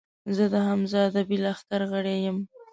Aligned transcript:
زۀ 0.35 0.45
د 0.53 0.55
حمزه 0.67 0.99
ادبي 1.07 1.37
لښکر 1.43 1.81
غړے 1.91 2.15
یم 2.25 2.37